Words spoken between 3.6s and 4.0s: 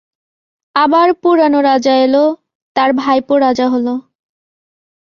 হল।